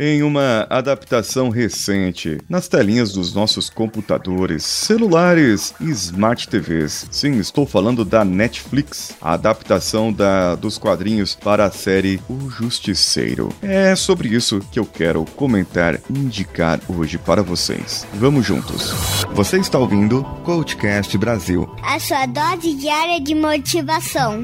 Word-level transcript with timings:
Em 0.00 0.22
uma 0.22 0.66
adaptação 0.70 1.50
recente, 1.50 2.38
nas 2.48 2.66
telinhas 2.66 3.12
dos 3.12 3.34
nossos 3.34 3.68
computadores, 3.68 4.64
celulares 4.64 5.74
e 5.78 5.90
smart 5.90 6.48
TVs. 6.48 7.06
Sim, 7.10 7.38
estou 7.38 7.66
falando 7.66 8.02
da 8.02 8.24
Netflix, 8.24 9.14
a 9.20 9.34
adaptação 9.34 10.10
da, 10.10 10.54
dos 10.54 10.78
quadrinhos 10.78 11.34
para 11.34 11.66
a 11.66 11.70
série 11.70 12.18
O 12.26 12.48
Justiceiro. 12.48 13.50
É 13.60 13.94
sobre 13.94 14.28
isso 14.28 14.60
que 14.72 14.78
eu 14.78 14.86
quero 14.86 15.26
comentar 15.36 15.96
e 16.08 16.18
indicar 16.18 16.80
hoje 16.88 17.18
para 17.18 17.42
vocês. 17.42 18.06
Vamos 18.14 18.46
juntos. 18.46 18.94
Você 19.34 19.58
está 19.58 19.78
ouvindo 19.78 20.24
Coachcast 20.42 21.18
Brasil 21.18 21.68
a 21.82 22.00
sua 22.00 22.24
dose 22.24 22.72
diária 22.74 23.20
de 23.20 23.34
motivação. 23.34 24.42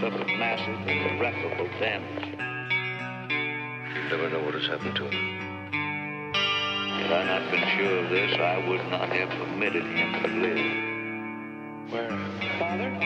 Suffered 0.00 0.26
massive 0.38 0.88
and 0.88 1.18
irreparable 1.18 1.68
damage. 1.80 2.24
You 3.94 4.02
never 4.10 4.28
know 4.30 4.42
what 4.44 4.54
has 4.54 4.66
happened 4.66 4.96
to 4.96 5.04
him. 5.08 5.38
Had 6.98 7.12
I 7.12 7.24
not 7.24 7.50
been 7.50 7.66
sure 7.76 8.04
of 8.04 8.10
this, 8.10 8.32
I 8.38 8.58
would 8.68 8.84
not 8.90 9.08
have 9.08 9.30
permitted 9.30 9.84
him 9.84 10.12
to 10.22 10.28
live. 10.28 10.88
Where? 11.92 12.10
Father? 12.58 12.90
What 12.90 13.02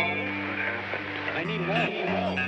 happened? 0.58 1.36
I 1.36 1.44
need 1.44 1.60
help. 2.08 2.38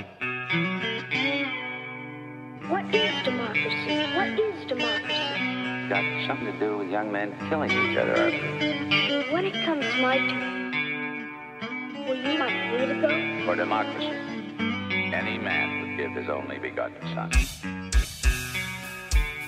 What 2.69 2.95
is 2.95 3.23
democracy? 3.23 3.95
What 4.15 4.39
is 4.39 4.65
democracy? 4.65 5.89
Got 5.89 6.03
something 6.27 6.51
to 6.51 6.59
do 6.59 6.77
with 6.79 6.89
young 6.89 7.11
men 7.11 7.35
killing 7.47 7.69
each 7.69 7.97
other, 7.97 8.15
I 8.15 8.31
believe. 8.31 9.31
When 9.31 9.45
it 9.45 9.53
comes 9.65 9.85
my 10.01 10.17
turn, 10.17 10.64
For 12.25 13.55
democracy, 13.55 14.07
any 15.13 15.37
man 15.37 15.81
would 15.81 15.97
give 15.97 16.11
his 16.13 16.27
only 16.27 16.57
begotten 16.57 16.99
son. 17.13 17.74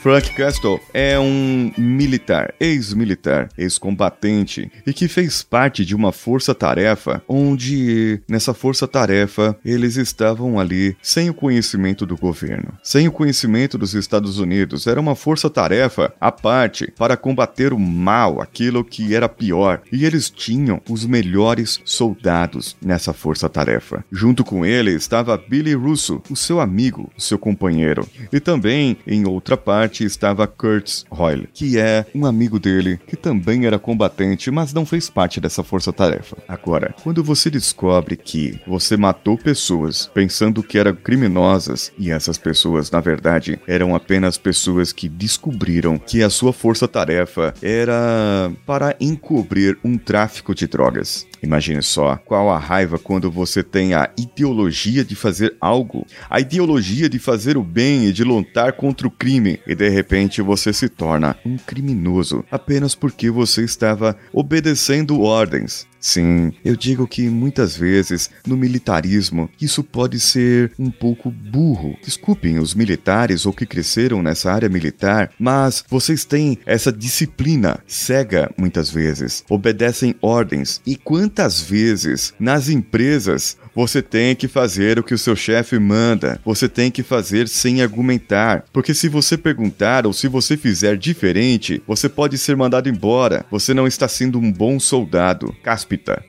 Frank 0.01 0.31
Castle 0.35 0.79
é 0.93 1.19
um 1.19 1.71
militar, 1.77 2.53
ex-militar, 2.59 3.49
ex-combatente 3.57 4.71
e 4.85 4.93
que 4.93 5.07
fez 5.07 5.43
parte 5.43 5.83
de 5.83 5.95
uma 5.95 6.11
força-tarefa 6.11 7.21
onde, 7.27 8.21
nessa 8.27 8.53
força-tarefa, 8.53 9.57
eles 9.65 9.97
estavam 9.97 10.59
ali 10.59 10.95
sem 11.01 11.29
o 11.29 11.33
conhecimento 11.33 12.05
do 12.05 12.15
governo, 12.15 12.73
sem 12.83 13.07
o 13.07 13.11
conhecimento 13.11 13.77
dos 13.77 13.95
Estados 13.95 14.39
Unidos. 14.39 14.87
Era 14.87 15.01
uma 15.01 15.15
força-tarefa 15.15 16.13
à 16.21 16.31
parte 16.31 16.91
para 16.97 17.17
combater 17.17 17.73
o 17.73 17.79
mal, 17.79 18.39
aquilo 18.39 18.85
que 18.85 19.15
era 19.15 19.27
pior, 19.27 19.81
e 19.91 20.05
eles 20.05 20.29
tinham 20.29 20.81
os 20.87 21.05
melhores 21.05 21.81
soldados 21.83 22.77
nessa 22.81 23.13
força-tarefa. 23.13 24.05
Junto 24.11 24.43
com 24.43 24.65
ele 24.65 24.91
estava 24.91 25.37
Billy 25.37 25.73
Russo, 25.73 26.21
o 26.29 26.35
seu 26.35 26.59
amigo, 26.59 27.11
o 27.17 27.21
seu 27.21 27.37
companheiro, 27.37 28.07
e 28.31 28.39
também, 28.39 28.95
em 29.05 29.25
outra 29.25 29.57
parte, 29.57 29.86
estava 30.03 30.47
Kurtz 30.47 31.05
Royle, 31.09 31.49
que 31.53 31.77
é 31.77 32.05
um 32.13 32.25
amigo 32.25 32.59
dele 32.59 32.99
que 33.07 33.15
também 33.15 33.65
era 33.65 33.79
combatente, 33.79 34.51
mas 34.51 34.73
não 34.73 34.85
fez 34.85 35.09
parte 35.09 35.39
dessa 35.39 35.63
força-tarefa. 35.63 36.37
Agora, 36.47 36.95
quando 37.03 37.23
você 37.23 37.49
descobre 37.49 38.15
que 38.15 38.59
você 38.67 38.97
matou 38.97 39.37
pessoas 39.37 40.09
pensando 40.13 40.63
que 40.63 40.77
eram 40.77 40.95
criminosas 40.95 41.91
e 41.97 42.11
essas 42.11 42.37
pessoas, 42.37 42.91
na 42.91 42.99
verdade, 42.99 43.59
eram 43.67 43.95
apenas 43.95 44.37
pessoas 44.37 44.91
que 44.91 45.07
descobriram 45.07 45.97
que 45.97 46.23
a 46.23 46.29
sua 46.29 46.53
força-tarefa 46.53 47.53
era 47.61 48.51
para 48.65 48.95
encobrir 48.99 49.77
um 49.83 49.97
tráfico 49.97 50.53
de 50.53 50.67
drogas. 50.67 51.25
Imagine 51.41 51.81
só 51.83 52.15
qual 52.17 52.49
a 52.49 52.57
raiva 52.57 52.97
quando 52.97 53.29
você 53.29 53.63
tem 53.63 53.93
a 53.93 54.09
ideologia 54.17 55.03
de 55.05 55.15
fazer 55.15 55.55
algo, 55.61 56.05
a 56.29 56.39
ideologia 56.39 57.07
de 57.07 57.19
fazer 57.19 57.57
o 57.57 57.63
bem 57.63 58.05
e 58.05 58.13
de 58.13 58.23
lutar 58.23 58.73
contra 58.73 59.07
o 59.07 59.11
crime, 59.11 59.59
e 59.67 59.75
de 59.77 59.87
repente 59.87 60.41
você 60.41 60.73
se 60.73 60.89
torna 60.89 61.37
um 61.45 61.57
criminoso 61.57 62.43
apenas 62.51 62.95
porque 62.95 63.29
você 63.29 63.63
estava 63.63 64.17
obedecendo 64.33 65.21
ordens. 65.21 65.87
Sim, 65.99 66.53
eu 66.63 66.75
digo 66.75 67.07
que 67.07 67.29
muitas 67.29 67.75
vezes 67.75 68.29
no 68.45 68.55
militarismo 68.55 69.49
isso 69.59 69.83
pode 69.83 70.19
ser 70.19 70.71
um 70.77 70.91
pouco 70.91 71.31
burro. 71.31 71.97
Desculpem 72.03 72.59
os 72.59 72.73
militares 72.73 73.45
ou 73.45 73.53
que 73.53 73.65
cresceram 73.65 74.21
nessa 74.21 74.51
área 74.51 74.69
militar, 74.69 75.31
mas 75.39 75.83
vocês 75.89 76.23
têm 76.23 76.59
essa 76.65 76.91
disciplina 76.91 77.79
cega 77.87 78.51
muitas 78.57 78.89
vezes, 78.89 79.43
obedecem 79.49 80.15
ordens. 80.21 80.81
E 80.85 80.95
quantas 80.95 81.61
vezes 81.61 82.33
nas 82.39 82.69
empresas 82.69 83.57
você 83.77 84.01
tem 84.01 84.35
que 84.35 84.47
fazer 84.47 84.97
o 84.97 85.03
que 85.03 85.13
o 85.13 85.17
seu 85.19 85.35
chefe 85.35 85.77
manda. 85.77 86.41
Você 86.43 86.67
tem 86.67 86.89
que 86.89 87.03
fazer 87.03 87.47
sem 87.47 87.83
argumentar. 87.83 88.65
Porque 88.73 88.91
se 88.91 89.07
você 89.07 89.37
perguntar 89.37 90.07
ou 90.07 90.13
se 90.13 90.27
você 90.27 90.57
fizer 90.57 90.97
diferente, 90.97 91.79
você 91.85 92.09
pode 92.09 92.39
ser 92.39 92.57
mandado 92.57 92.89
embora. 92.89 93.45
Você 93.51 93.75
não 93.75 93.85
está 93.85 94.07
sendo 94.07 94.39
um 94.39 94.51
bom 94.51 94.79
soldado. 94.79 95.55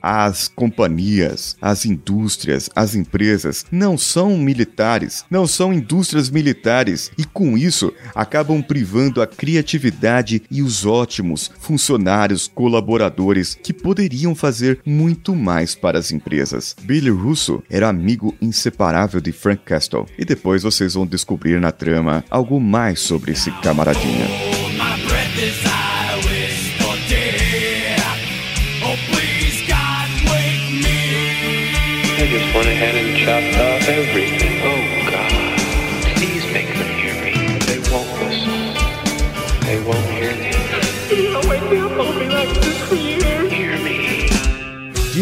As 0.01 0.47
companhias, 0.47 1.57
as 1.61 1.85
indústrias, 1.85 2.69
as 2.75 2.95
empresas 2.95 3.65
não 3.71 3.97
são 3.97 4.37
militares, 4.37 5.25
não 5.29 5.45
são 5.45 5.73
indústrias 5.73 6.29
militares 6.29 7.11
e 7.17 7.25
com 7.25 7.57
isso 7.57 7.93
acabam 8.15 8.61
privando 8.61 9.21
a 9.21 9.27
criatividade 9.27 10.41
e 10.49 10.61
os 10.61 10.85
ótimos 10.85 11.51
funcionários 11.59 12.47
colaboradores 12.47 13.55
que 13.55 13.73
poderiam 13.73 14.33
fazer 14.33 14.79
muito 14.85 15.35
mais 15.35 15.75
para 15.75 15.99
as 15.99 16.11
empresas. 16.11 16.75
Billy 16.81 17.09
Russo 17.09 17.63
era 17.69 17.89
amigo 17.89 18.35
inseparável 18.41 19.21
de 19.21 19.31
Frank 19.31 19.63
Castle, 19.63 20.05
e 20.17 20.25
depois 20.25 20.63
vocês 20.63 20.93
vão 20.93 21.05
descobrir 21.05 21.59
na 21.59 21.71
trama 21.71 22.23
algo 22.29 22.59
mais 22.59 22.99
sobre 22.99 23.31
esse 23.31 23.51
camaradinha. 23.61 24.58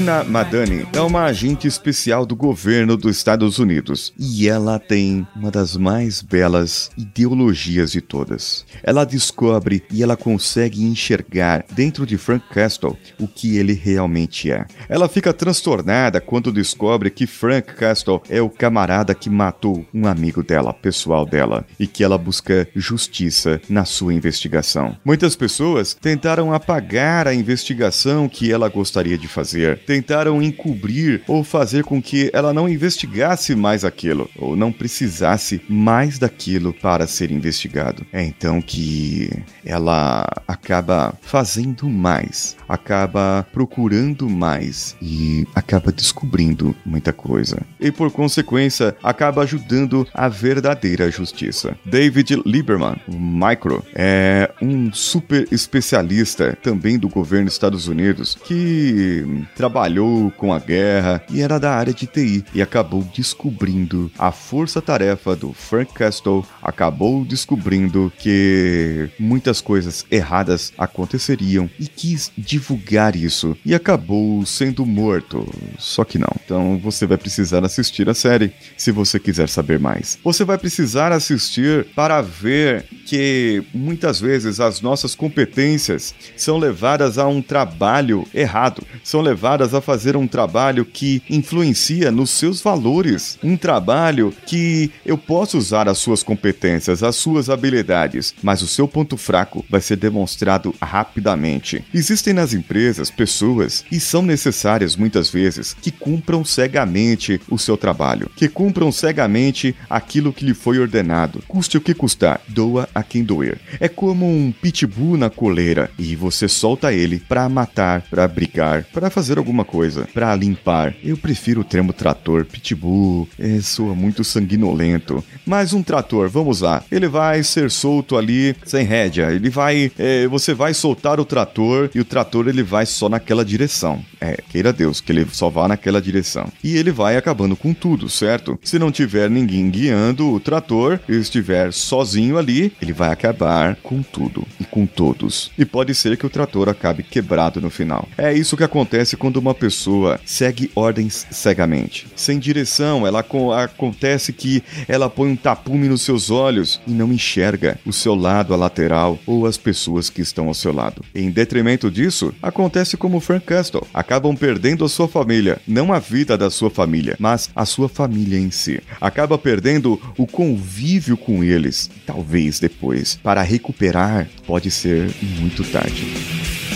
Dina 0.08 0.24
Madani 0.24 0.88
é 0.94 1.02
uma 1.02 1.26
agente 1.26 1.68
especial 1.68 2.26
do 2.26 2.34
governo 2.34 2.96
dos 2.96 3.18
Estados 3.18 3.60
Unidos 3.60 4.14
e 4.18 4.48
ela 4.48 4.80
tem 4.80 5.28
uma 5.36 5.52
das 5.52 5.76
mais 5.76 6.22
belas 6.22 6.90
ideologias 6.98 7.92
de 7.92 8.00
todas. 8.00 8.66
Ela 8.82 9.04
descobre 9.04 9.84
e 9.92 10.02
ela 10.02 10.16
consegue 10.16 10.82
enxergar 10.82 11.66
dentro 11.74 12.06
de 12.06 12.18
Frank 12.18 12.46
Castle 12.50 12.96
o 13.20 13.28
que 13.28 13.58
ele 13.58 13.74
realmente 13.74 14.50
é. 14.50 14.66
Ela 14.88 15.10
fica 15.10 15.34
transtornada 15.34 16.22
quando 16.22 16.54
descobre 16.54 17.10
que 17.10 17.28
Frank 17.28 17.74
Castle 17.74 18.22
é 18.30 18.42
o 18.42 18.50
camarada 18.50 19.14
que 19.14 19.30
matou 19.30 19.86
um 19.94 20.08
amigo 20.08 20.42
dela, 20.42 20.74
pessoal 20.74 21.26
dela, 21.26 21.66
e 21.78 21.86
que 21.86 22.02
ela 22.02 22.18
busca 22.18 22.66
justiça 22.74 23.60
na 23.68 23.84
sua 23.84 24.14
investigação. 24.14 24.96
Muitas 25.04 25.36
pessoas 25.36 25.94
tentaram 25.94 26.54
apagar 26.54 27.28
a 27.28 27.34
investigação 27.34 28.30
que 28.30 28.50
ela 28.50 28.70
gostaria 28.70 29.18
de 29.18 29.28
fazer, 29.28 29.82
tentaram 29.98 30.44
encobrir 30.44 31.24
ou 31.28 31.44
fazer 31.44 31.84
com 31.84 32.00
que 32.00 32.30
ela 32.32 32.54
não 32.54 32.70
investigasse 32.70 33.56
mais 33.56 33.84
aquilo, 33.84 34.30
ou 34.38 34.56
não 34.56 34.72
precisasse 34.72 35.60
mais 35.68 36.20
daquilo 36.20 36.72
para 36.72 37.08
ser 37.08 37.32
investigado. 37.32 38.06
É 38.14 38.24
então 38.24 38.62
que 38.62 39.32
ela 39.66 40.28
acaba 40.48 41.18
fazendo 41.22 41.90
mais, 41.90 42.56
acaba 42.70 43.46
procurando 43.52 44.30
mais 44.30 44.96
e 45.02 45.48
acaba 45.56 45.92
descobrindo 45.92 46.76
muita 46.86 47.12
coisa. 47.12 47.60
E 47.80 47.92
por 47.92 48.12
consequência, 48.12 48.96
acaba 49.02 49.42
ajudando 49.42 50.08
a 50.14 50.30
verdadeira 50.30 51.10
justiça. 51.10 51.76
David 51.84 52.40
Lieberman, 52.46 52.98
o 53.08 53.16
Micro, 53.18 53.84
é 53.96 54.52
um 54.62 54.94
super 54.94 55.48
especialista 55.52 56.56
também 56.62 57.00
do 57.00 57.10
governo 57.10 57.46
dos 57.46 57.54
Estados 57.54 57.88
Unidos 57.88 58.38
que 58.46 59.26
trabalhou 59.56 59.87
trabalhou 59.88 60.32
com 60.32 60.54
a 60.54 60.60
guerra 60.60 61.24
e 61.32 61.42
era 61.42 61.58
da 61.58 61.74
área 61.74 61.94
de 61.94 62.06
TI 62.06 62.44
e 62.54 62.62
acabou 62.62 63.08
descobrindo 63.16 64.12
a 64.20 64.32
força-tarefa 64.32 65.36
do 65.36 65.54
Frank 65.54 65.94
Castle, 65.94 66.46
acabou 66.62 67.24
descobrindo 67.24 68.12
que 68.18 69.10
muitas 69.18 69.62
coisas 69.62 70.06
erradas 70.12 70.74
aconteceriam 70.78 71.70
e 71.80 71.88
quis 71.88 72.32
divulgar 72.38 73.16
isso 73.16 73.56
e 73.66 73.74
acabou 73.74 74.46
sendo 74.46 74.86
morto. 74.86 75.48
Só 75.78 76.04
que 76.04 76.18
não. 76.18 76.36
Então 76.44 76.78
você 76.78 77.06
vai 77.06 77.18
precisar 77.18 77.64
assistir 77.64 78.10
a 78.10 78.14
série 78.14 78.52
se 78.76 78.92
você 78.92 79.20
quiser 79.20 79.48
saber 79.48 79.80
mais. 79.80 80.20
Você 80.24 80.44
vai 80.44 80.58
precisar 80.58 81.14
assistir 81.14 81.86
para 81.96 82.22
ver 82.22 82.86
que 83.06 83.64
muitas 83.74 84.20
vezes 84.20 84.60
as 84.60 84.82
nossas 84.82 85.16
competências 85.16 86.14
são 86.36 86.58
levadas 86.58 87.18
a 87.18 87.26
um 87.26 87.42
trabalho 87.42 88.26
errado, 88.34 88.84
são 89.02 89.22
levadas 89.22 89.74
a 89.74 89.77
fazer 89.82 90.16
um 90.16 90.28
trabalho 90.28 90.86
que 90.86 91.22
influencia 91.30 92.12
nos 92.12 92.30
seus 92.32 92.62
valores, 92.62 93.38
um 93.44 93.58
trabalho 93.58 94.34
que 94.46 94.92
eu 95.06 95.18
posso 95.18 95.58
usar 95.58 95.88
as 95.88 95.98
suas 95.98 96.24
competências, 96.24 97.04
as 97.04 97.16
suas 97.16 97.50
habilidades, 97.50 98.34
mas 98.42 98.62
o 98.62 98.68
seu 98.68 98.88
ponto 98.88 99.18
fraco 99.18 99.66
vai 99.70 99.82
ser 99.82 99.98
demonstrado 99.98 100.74
rapidamente. 100.82 101.84
Existem 101.94 102.34
nas 102.34 102.54
empresas 102.54 103.10
pessoas 103.10 103.84
e 103.92 104.00
são 104.00 104.22
necessárias 104.22 104.96
muitas 104.96 105.30
vezes 105.30 105.76
que 105.82 105.92
cumpram 105.92 106.44
cegamente 106.44 107.40
o 107.50 107.58
seu 107.58 107.78
trabalho, 107.78 108.30
que 108.36 108.48
cumpram 108.48 108.92
cegamente 108.92 109.76
aquilo 109.90 110.34
que 110.34 110.46
lhe 110.46 110.54
foi 110.54 110.80
ordenado, 110.80 111.44
custe 111.48 111.78
o 111.78 111.82
que 111.82 111.94
custar, 111.94 112.42
doa 112.48 112.88
a 112.94 113.04
quem 113.04 113.24
doer. 113.24 113.60
É 113.80 113.88
como 113.88 114.26
um 114.28 114.52
pitbull 114.52 115.18
na 115.18 115.30
coleira 115.30 115.90
e 115.98 116.16
você 116.16 116.48
solta 116.48 116.94
ele 116.94 117.20
para 117.20 117.48
matar, 117.50 118.02
para 118.04 118.28
brigar, 118.28 118.84
para 118.86 119.10
fazer 119.10 119.38
alguma 119.38 119.66
coisa, 119.68 120.08
para 120.14 120.34
limpar. 120.36 120.96
Eu 121.04 121.18
prefiro 121.18 121.62
o 121.62 121.64
termo 121.64 121.94
trator, 121.94 122.46
pitbull, 122.46 123.28
é, 123.38 123.60
soa 123.62 123.94
muito 123.94 124.24
sanguinolento. 124.24 125.24
Mas 125.46 125.74
um 125.74 125.84
trator, 125.84 126.30
vamos 126.30 126.62
lá, 126.62 126.84
ele 126.92 127.08
vai 127.08 127.44
ser 127.44 127.70
solto 127.70 128.18
ali 128.18 128.56
sem 128.66 128.86
rédea, 128.86 129.32
ele 129.32 129.50
vai, 129.50 129.92
é, 130.00 130.28
você 130.28 130.54
vai 130.54 130.74
soltar 130.74 131.20
o 131.20 131.26
trator 131.26 131.90
e 131.94 132.00
o 132.00 132.06
trator 132.06 132.48
ele 132.48 132.64
vai 132.64 132.86
só 132.86 133.10
naquela 133.10 133.44
direção. 133.44 134.04
É, 134.20 134.38
queira 134.50 134.74
Deus 134.74 135.02
que 135.02 135.12
ele 135.12 135.28
só 135.32 135.50
vá 135.50 135.68
naquela 135.68 136.02
direção. 136.02 136.52
E 136.64 136.76
ele 136.76 136.92
vai 136.92 137.18
acabando 137.18 137.56
com 137.56 137.74
tudo, 137.74 138.10
certo? 138.10 138.58
Se 138.64 138.80
não 138.80 138.92
tiver 138.92 139.30
ninguém 139.30 139.70
guiando 139.70 140.32
o 140.32 140.40
trator, 140.40 141.00
estiver 141.08 141.72
sozinho 141.74 142.38
ali, 142.38 142.72
ele 142.82 142.94
vai 142.94 143.12
acabar 143.12 143.76
com 143.78 144.02
tudo 144.02 144.48
e 144.60 144.64
com 144.64 144.86
todos. 144.86 145.52
E 145.58 145.66
pode 145.66 145.94
ser 145.94 146.18
que 146.18 146.26
o 146.26 146.30
trator 146.30 146.70
acabe 146.70 147.04
quebrado 147.04 147.62
no 147.62 147.70
final. 147.70 148.08
É 148.18 148.34
isso 148.34 148.58
que 148.58 148.64
acontece 148.64 149.18
quando 149.18 149.38
uma 149.38 149.54
pessoa 149.58 150.20
segue 150.26 150.72
ordens 150.76 151.28
cegamente. 151.32 152.08
Sem 152.16 152.40
direção, 152.40 153.06
ela 153.06 153.22
co- 153.24 153.52
acontece 153.52 154.32
que 154.32 154.64
ela 154.88 155.10
põe 155.10 155.30
um 155.32 155.36
tapume 155.36 155.90
nos 155.90 156.04
seus 156.04 156.30
olhos 156.30 156.80
e 156.88 156.92
não 156.92 157.12
enxerga 157.12 157.80
o 157.86 157.92
seu 157.92 158.16
lado, 158.16 158.54
a 158.54 158.58
lateral 158.58 159.20
ou 159.26 159.46
as 159.46 159.58
pessoas 159.58 160.10
que 160.10 160.22
estão 160.22 160.48
ao 160.48 160.54
seu 160.54 160.72
lado. 160.74 161.04
Em 161.14 161.30
detrimento 161.30 161.92
disso, 161.92 162.34
acontece 162.42 162.96
como 162.96 163.20
Frank 163.20 163.46
Castle. 163.46 163.86
Acabam 163.94 164.36
perdendo 164.36 164.86
a 164.86 164.90
sua 164.90 165.08
família, 165.08 165.60
não 165.68 165.92
a 165.92 166.00
vida 166.00 166.38
da 166.38 166.50
sua 166.50 166.70
família, 166.70 167.16
mas 167.20 167.50
a 167.56 167.66
sua 167.66 167.90
família 167.90 168.40
em 168.40 168.52
si. 168.52 168.80
Acaba 169.02 169.38
perdendo 169.38 170.00
o 170.18 170.26
convívio 170.28 171.18
com 171.18 171.44
eles. 171.44 171.90
Talvez 172.06 172.60
depois, 172.60 173.20
para 173.22 173.42
recuperar, 173.42 174.28
pode 174.46 174.70
ser 174.72 175.10
muito 175.40 175.64
tarde. 175.64 176.67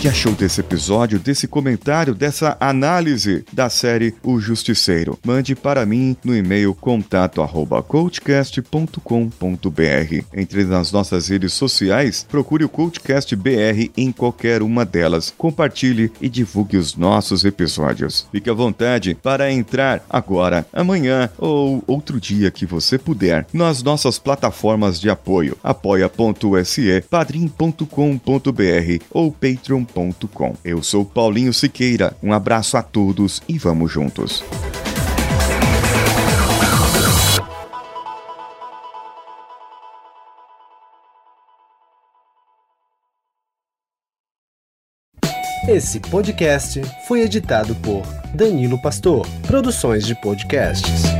Que 0.00 0.08
achou 0.08 0.32
desse 0.32 0.60
episódio, 0.60 1.18
desse 1.18 1.46
comentário, 1.46 2.14
dessa 2.14 2.56
análise 2.58 3.44
da 3.52 3.68
série 3.68 4.14
O 4.22 4.40
Justiceiro? 4.40 5.18
Mande 5.22 5.54
para 5.54 5.84
mim 5.84 6.16
no 6.24 6.34
e-mail 6.34 6.74
contato 6.74 7.42
arroba 7.42 7.82
coachcast.com.br. 7.82 10.24
Entre 10.34 10.64
nas 10.64 10.90
nossas 10.90 11.28
redes 11.28 11.52
sociais, 11.52 12.26
procure 12.26 12.64
o 12.64 12.68
Coachcast 12.68 13.36
BR 13.36 13.90
em 13.94 14.10
qualquer 14.10 14.62
uma 14.62 14.86
delas. 14.86 15.34
Compartilhe 15.36 16.10
e 16.18 16.30
divulgue 16.30 16.78
os 16.78 16.96
nossos 16.96 17.44
episódios. 17.44 18.26
Fique 18.32 18.48
à 18.48 18.54
vontade 18.54 19.14
para 19.22 19.52
entrar 19.52 20.02
agora, 20.08 20.66
amanhã 20.72 21.28
ou 21.36 21.84
outro 21.86 22.18
dia 22.18 22.50
que 22.50 22.64
você 22.64 22.96
puder 22.96 23.46
nas 23.52 23.82
nossas 23.82 24.18
plataformas 24.18 24.98
de 24.98 25.10
apoio 25.10 25.58
apoia.se, 25.62 27.04
padrim.com.br 27.10 29.04
ou 29.10 29.30
patreon.com. 29.30 29.89
Eu 30.64 30.82
sou 30.82 31.04
Paulinho 31.04 31.52
Siqueira. 31.52 32.16
Um 32.22 32.32
abraço 32.32 32.76
a 32.76 32.82
todos 32.82 33.42
e 33.48 33.58
vamos 33.58 33.92
juntos. 33.92 34.42
Esse 45.68 46.00
podcast 46.00 46.82
foi 47.06 47.20
editado 47.20 47.76
por 47.76 48.02
Danilo 48.34 48.80
Pastor, 48.82 49.24
Produções 49.46 50.04
de 50.04 50.20
Podcasts. 50.20 51.19